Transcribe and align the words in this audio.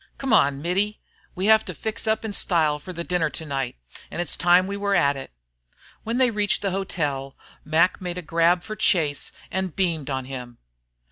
"Come, 0.17 0.63
Mittie, 0.63 0.99
we 1.35 1.45
must 1.47 1.67
fix 1.75 2.07
up 2.07 2.25
in 2.25 2.33
style 2.33 2.79
for 2.79 2.91
the 2.91 3.03
dinner 3.03 3.29
to 3.29 3.45
night, 3.45 3.75
and 4.09 4.19
it's 4.19 4.35
time 4.35 4.65
we 4.65 4.75
were 4.75 4.95
at 4.95 5.15
it." 5.15 5.31
When 6.03 6.17
they 6.17 6.31
reached 6.31 6.63
the 6.63 6.71
hotel 6.71 7.37
Mac 7.63 8.01
made 8.01 8.17
a 8.17 8.23
grab 8.23 8.63
for 8.63 8.75
Chase 8.75 9.31
and 9.51 9.75
beamed 9.75 10.09
on 10.09 10.25
him. 10.25 10.57